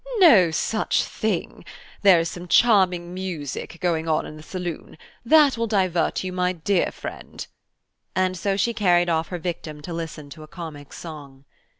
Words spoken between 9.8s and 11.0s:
to listen to a comic